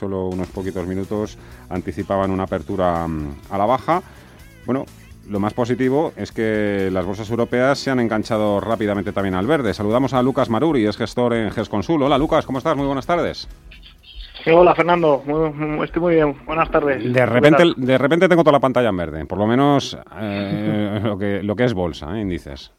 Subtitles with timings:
[0.00, 1.36] Solo unos poquitos minutos
[1.68, 4.02] anticipaban una apertura mm, a la baja.
[4.64, 4.86] Bueno,
[5.28, 9.74] lo más positivo es que las bolsas europeas se han enganchado rápidamente también al verde.
[9.74, 12.02] Saludamos a Lucas Maruri, es gestor en GESConsul.
[12.02, 12.74] Hola Lucas, ¿cómo estás?
[12.78, 13.46] Muy buenas tardes.
[14.50, 15.22] hola Fernando,
[15.84, 16.34] estoy muy bien.
[16.46, 17.12] Buenas tardes.
[17.12, 21.18] De repente, de repente tengo toda la pantalla en verde, por lo menos eh, lo,
[21.18, 22.22] que, lo que es bolsa, ¿eh?
[22.22, 22.72] índices.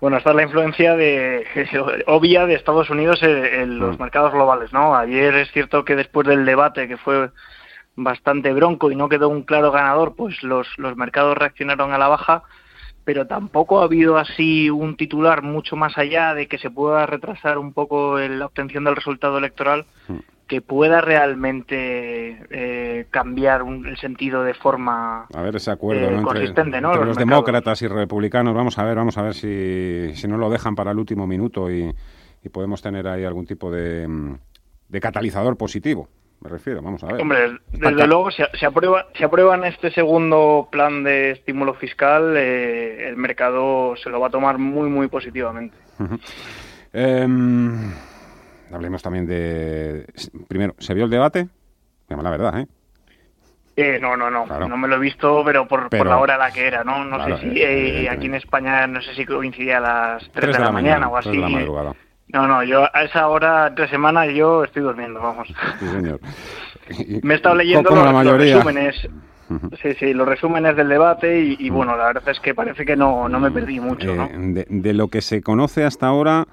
[0.00, 1.44] Bueno, esta es la influencia de,
[2.06, 4.00] obvia de Estados Unidos en, los mm.
[4.00, 4.94] mercados globales, ¿no?
[4.94, 7.30] Ayer es cierto que después del debate, que fue
[7.96, 12.06] bastante bronco y no quedó un claro ganador, pues los, los mercados reaccionaron a la
[12.06, 12.44] baja,
[13.04, 17.58] pero tampoco ha habido así un titular mucho más allá de que se pueda retrasar
[17.58, 24.42] un poco la obtención del resultado electoral mm que pueda realmente eh, cambiar el sentido
[24.42, 26.94] de forma a ver ese acuerdo eh, consistente, ¿no?
[26.94, 28.54] los, demócratas y republicanos.
[28.54, 31.70] Vamos a ver vamos a ver si, si no lo dejan para el último minuto
[31.70, 31.94] y,
[32.50, 34.08] podemos tener ahí algún tipo de,
[34.88, 36.08] de, catalizador positivo
[36.40, 37.20] me refiero vamos a ver.
[37.20, 43.06] Hombre desde luego si, se aprueba si aprueban este segundo plan de estímulo fiscal eh,
[43.06, 45.76] el mercado se lo va a tomar muy muy positivamente
[48.72, 50.06] hablemos también de...
[50.48, 51.48] Primero, ¿se vio el debate?
[52.08, 52.66] La verdad, ¿eh?
[53.80, 56.50] Eh, no, no, no, no me lo he visto, pero por, la hora a la
[56.50, 57.04] que era, ¿no?
[57.04, 60.64] No sé si eh, aquí en España, no sé si coincidía a las 3, de,
[60.64, 61.36] la, mañana, o así.
[61.36, 61.94] no,
[62.48, 65.46] no, yo a esa hora, tres semanas, yo estoy durmiendo, vamos.
[65.78, 66.18] Sí, señor.
[67.22, 69.08] me he estado leyendo los, resúmenes.
[69.80, 73.28] Sí, sí, los resúmenes del debate y, bueno, la verdad es que parece que no,
[73.28, 74.24] no me perdí mucho, ¿no?
[74.24, 76.48] Eh, de lo que se conoce hasta ahora,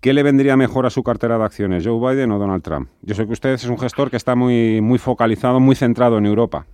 [0.00, 2.88] ¿Qué le vendría mejor a su cartera de acciones, Joe Biden o Donald Trump?
[3.02, 6.24] Yo sé que usted es un gestor que está muy, muy focalizado, muy centrado en
[6.24, 6.64] Europa.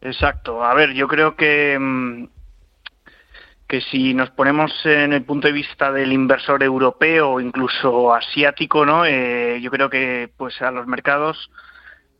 [0.00, 0.64] Exacto.
[0.64, 2.24] A ver, yo creo que, mm,
[3.68, 8.84] que si nos ponemos en el punto de vista del inversor europeo o incluso asiático,
[8.84, 9.04] ¿no?
[9.04, 11.50] Eh, yo creo que pues a los mercados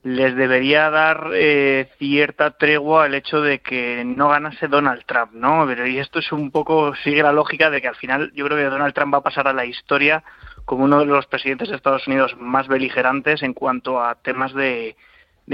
[0.02, 5.64] les debería dar eh, cierta tregua el hecho de que no ganase Donald Trump, ¿no?
[5.66, 8.56] Pero y esto es un poco sigue la lógica de que al final yo creo
[8.56, 10.22] que Donald Trump va a pasar a la historia
[10.64, 14.96] como uno de los presidentes de Estados Unidos más beligerantes en cuanto a temas de,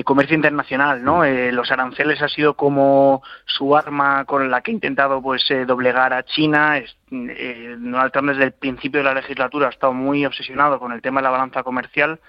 [0.04, 1.24] comercio internacional, ¿no?
[1.24, 5.64] Eh, los aranceles ha sido como su arma con la que ha intentado pues eh,
[5.64, 6.82] doblegar a China.
[7.10, 11.20] Donald Trump desde el principio de la legislatura ha estado muy obsesionado con el tema
[11.20, 12.20] de la balanza comercial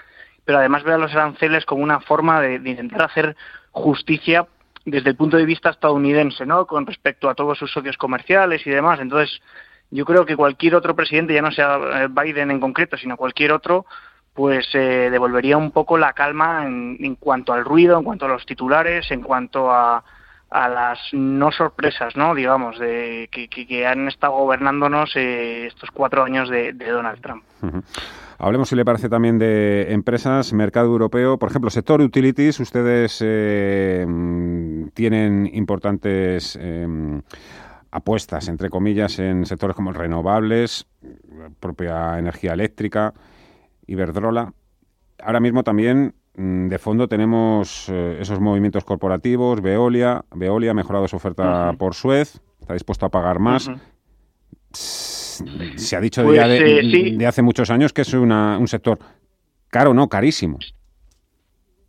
[0.45, 3.35] pero además ve a los aranceles como una forma de, intentar hacer
[3.71, 4.47] justicia
[4.85, 6.67] desde el punto de vista estadounidense, ¿no?
[6.67, 8.99] Con respecto a todos sus socios comerciales y demás.
[8.99, 9.41] Entonces,
[9.91, 13.53] yo creo que cualquier otro presidente, ya no sea eh, Biden en concreto, sino cualquier
[13.53, 13.85] otro,
[14.33, 18.45] pues eh, devolvería un poco la calma en, cuanto al ruido, en cuanto a los
[18.45, 20.03] titulares, en cuanto a,
[20.49, 22.33] a las no sorpresas, ¿no?
[22.35, 27.43] Digamos, de que, han estado gobernándonos eh, estos cuatro años de, Donald Trump.
[28.37, 31.37] Hablemos, si le parece, también de empresas, mercado europeo.
[31.37, 34.05] Por ejemplo, sector utilities, ustedes eh,
[34.93, 37.21] tienen importantes eh,
[37.91, 40.87] apuestas, entre comillas, en sectores como renovables,
[41.59, 43.13] propia energía eléctrica,
[43.85, 44.53] Iberdrola.
[45.21, 51.07] Ahora mismo también mm, de fondo tenemos eh, esos movimientos corporativos, Veolia, Veolia ha mejorado
[51.07, 53.69] su oferta por Suez, está dispuesto a pagar más
[55.75, 58.99] se ha dicho pues, eh, de, hace muchos años que es un sector
[59.69, 60.07] caro, ¿no?
[60.07, 60.59] Carísimo.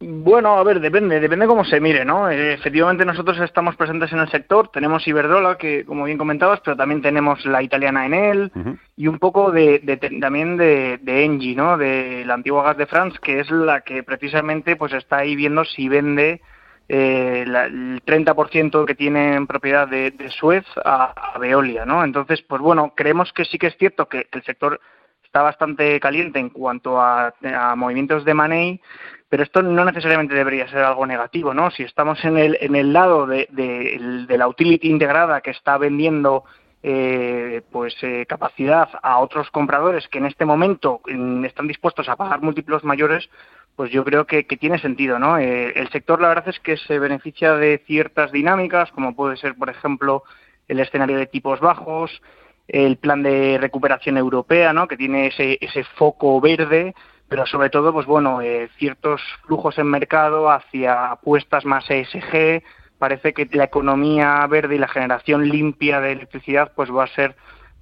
[0.00, 2.28] Bueno, a ver, depende, depende cómo se mire, ¿no?
[2.28, 6.76] Eh, efectivamente nosotros estamos presentes en el sector, tenemos Iberdrola, que como bien comentabas, pero
[6.76, 8.52] también tenemos la italiana Enel
[8.96, 9.78] y un poco de,
[10.20, 11.78] también de, de, Engie, ¿no?
[11.78, 15.64] De la antigua Gas de France, que es la que precisamente pues está ahí viendo
[15.64, 16.42] si vende
[16.88, 22.04] eh, el 30% que tiene en propiedad de, Suez a, Veolia, ¿no?
[22.04, 24.80] Entonces, pues bueno, creemos que sí que es cierto que, el sector
[25.22, 27.34] está bastante caliente en cuanto a,
[27.76, 28.80] movimientos de money,
[29.28, 31.70] pero esto no necesariamente debería ser algo negativo, ¿no?
[31.70, 36.44] Si estamos en el, en el lado de, de, la utility integrada que está vendiendo
[36.86, 42.16] eh, pues eh, capacidad a otros compradores que en este momento mm, están dispuestos a
[42.16, 43.30] pagar múltiplos mayores,
[43.74, 45.38] pues yo creo que, tiene sentido, ¿no?
[45.38, 49.54] Eh, el sector, la verdad es que se beneficia de ciertas dinámicas, como puede ser,
[49.54, 50.24] por ejemplo,
[50.68, 52.20] el escenario de tipos bajos,
[52.68, 54.86] el plan de recuperación europea, ¿no?
[54.86, 56.94] Que tiene ese, ese foco verde,
[57.30, 62.62] pero sobre todo, pues bueno, eh, ciertos flujos en mercado hacia apuestas más ESG.
[63.04, 67.36] Parece que la economía verde y la generación limpia de electricidad, pues va a ser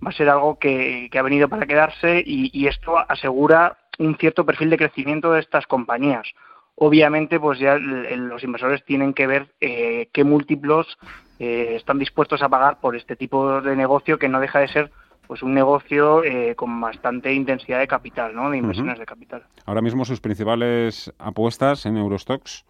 [0.04, 4.70] va a ser algo que, ha venido para quedarse y, esto asegura un cierto perfil
[4.70, 6.26] de crecimiento de estas compañías.
[6.74, 10.98] Obviamente, pues ya los inversores tienen que ver eh, qué múltiplos
[11.38, 14.90] eh, están dispuestos a pagar por este tipo de negocio que no deja de ser
[15.28, 18.50] pues un negocio eh, con bastante intensidad de capital, ¿no?
[18.50, 19.44] De inversiones de capital.
[19.66, 22.64] Ahora mismo sus principales apuestas en Eurostox,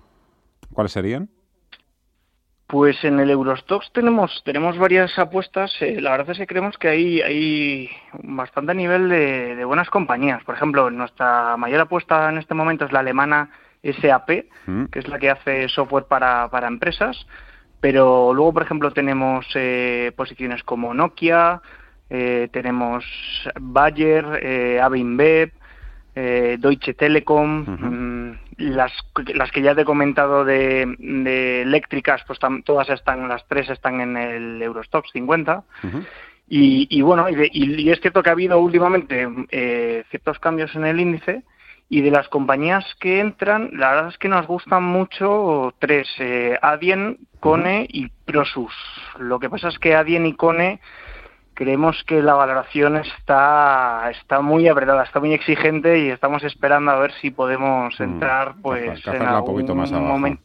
[0.74, 1.30] ¿cuáles serían?
[2.72, 5.70] Pues en el Eurostox tenemos tenemos varias apuestas.
[5.82, 7.90] Eh, la verdad es que creemos que hay hay
[8.22, 10.42] bastante nivel de, buenas compañías.
[10.44, 13.50] Por ejemplo, nuestra mayor apuesta en este momento es la alemana
[13.82, 14.84] SAP, mm.
[14.86, 17.26] que es la que hace software para, para empresas.
[17.82, 21.60] Pero luego, por ejemplo, tenemos eh, posiciones como Nokia,
[22.08, 23.04] eh, tenemos
[23.60, 25.52] Bayer, eh, Avinbev,
[26.14, 28.92] eh, Deutsche Telekom, mm, las,
[29.34, 30.82] las que ya te he comentado de,
[31.62, 35.64] eléctricas, pues todas están, las tres están en el Eurostox 50.
[36.48, 41.42] y, bueno, y, es cierto que ha habido últimamente eh, ciertos cambios en el índice
[41.88, 46.58] y de las compañías que entran, la verdad es que nos gustan mucho tres, eh,
[46.62, 48.72] Adyen, Cone y Prosus.
[49.18, 50.80] Lo que pasa es que Adyen y Cone
[51.62, 56.98] creemos que la valoración está está muy apretada, está muy exigente y estamos esperando a
[56.98, 59.76] ver si podemos mm, entrar pues en algún
[60.08, 60.42] momento.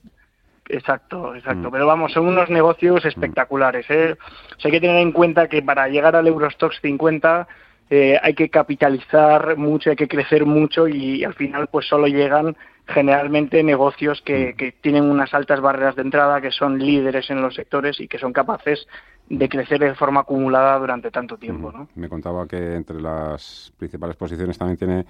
[0.69, 1.69] Exacto, exacto.
[1.69, 1.71] Mm.
[1.71, 3.07] Pero vamos, son unos negocios mm.
[3.07, 3.85] espectaculares.
[3.89, 4.15] ¿eh?
[4.63, 7.47] hay que tener en cuenta que para llegar al Eurostox 50
[7.89, 12.55] eh, hay que capitalizar mucho, hay que crecer mucho y, al final pues solo llegan
[12.85, 17.55] generalmente negocios que, que, tienen unas altas barreras de entrada, que son líderes en los
[17.55, 18.87] sectores y que son capaces
[19.29, 21.71] de crecer de forma acumulada durante tanto tiempo.
[21.71, 21.89] ¿no?
[21.95, 25.05] Me contaba que entre las principales posiciones también tiene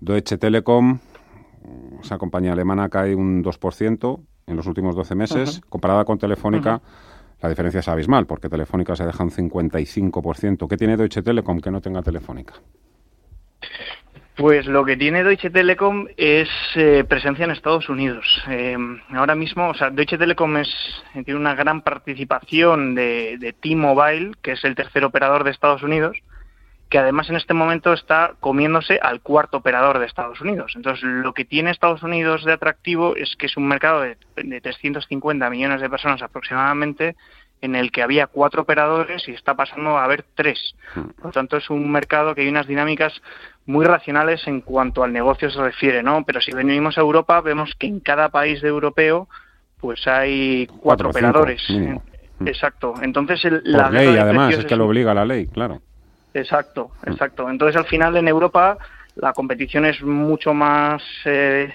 [0.00, 0.98] Deutsche Telekom,
[2.02, 6.80] esa compañía alemana cae un 2% en los últimos 12 meses, comparada con Telefónica.
[7.40, 10.68] La diferencia es abismal, porque Telefónica se deja un 55%.
[10.68, 12.54] ¿Qué tiene Deutsche Telekom que no tenga Telefónica?
[14.36, 18.26] Pues lo que tiene Deutsche Telekom es eh, presencia en Estados Unidos.
[18.48, 18.76] Eh,
[19.10, 20.68] ahora mismo, o sea, Deutsche Telekom es,
[21.24, 26.18] tiene una gran participación de, de T-Mobile, que es el tercer operador de Estados Unidos,
[26.88, 30.72] que además en este momento está comiéndose al cuarto operador de Estados Unidos.
[30.76, 34.60] Entonces, lo que tiene Estados Unidos de atractivo es que es un mercado de, de
[34.60, 37.16] 350 millones de personas aproximadamente
[37.60, 40.74] en el que había cuatro operadores y está pasando a haber tres.
[40.94, 41.08] Hmm.
[41.16, 43.20] Por lo tanto, es un mercado que hay unas dinámicas
[43.64, 46.24] muy racionales en cuanto al negocio se refiere, ¿no?
[46.24, 49.28] Pero si venimos a Europa, vemos que en cada país de europeo
[49.80, 51.62] pues hay cuatro, operadores.
[52.44, 52.94] Exacto.
[53.02, 55.80] Entonces, la ley, además, es que lo obliga la ley, claro.
[56.40, 57.12] Exacto, hmm.
[57.12, 57.50] exacto.
[57.50, 58.78] Entonces, al final, en Europa
[59.16, 61.72] la competición es mucho más eh,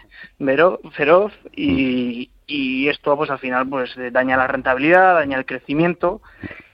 [0.92, 6.22] feroz y, y esto pues al final pues eh, daña la rentabilidad, daña el crecimiento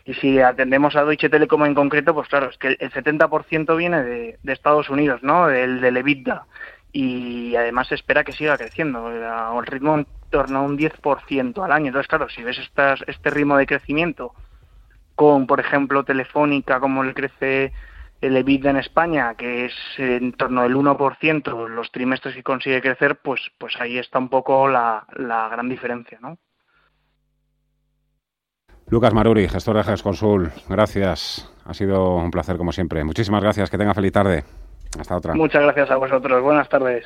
[0.03, 4.03] y si atendemos a Deutsche Telekom en concreto, pues claro, es que el 70% viene
[4.03, 5.47] de, Estados Unidos, ¿no?
[5.47, 6.45] Del, del EBITDA
[6.91, 11.71] y además se espera que siga creciendo al ritmo en torno a un 10% al
[11.71, 11.87] año.
[11.87, 14.33] Entonces, claro, si ves estas, este ritmo de crecimiento
[15.17, 17.73] con, por ejemplo, Telefónica, como le crece
[18.21, 23.17] el EBITDA en España, que es en torno al 1% los trimestres que consigue crecer,
[23.17, 26.37] pues, pues ahí está un poco la, la gran diferencia, ¿no?
[28.89, 31.51] Lucas Maruri, gestor de Consul, gracias.
[31.65, 33.03] Ha sido un placer como siempre.
[33.03, 33.69] Muchísimas gracias.
[33.69, 34.45] Que tenga feliz tarde.
[34.97, 35.33] Hasta otra.
[35.33, 36.41] Muchas gracias a vosotros.
[36.41, 37.05] Buenas tardes.